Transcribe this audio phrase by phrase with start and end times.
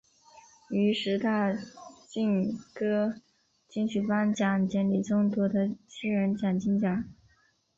[0.71, 1.51] 于十大
[2.07, 3.13] 劲歌
[3.69, 7.03] 金曲颁奖典礼中夺得新人奖金奖。